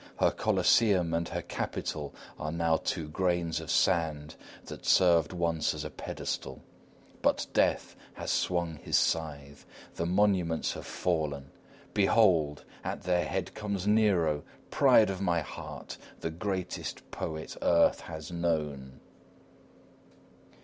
[0.17, 4.35] Her Coliseum and her Capitol are now two grains of sands
[4.65, 6.63] that served once as a pedestal;
[7.21, 11.51] but Death has swung his scythe: the monuments have fallen.
[11.93, 12.65] Behold!
[12.83, 14.41] At their head comes Nero,
[14.71, 19.01] pride of my heart, the greatest poet earth has known!